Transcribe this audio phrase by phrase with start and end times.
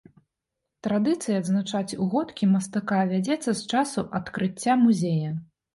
[0.87, 5.31] Традыцыя адзначаць угодкі мастака вядзецца з часу адкрыцця музея.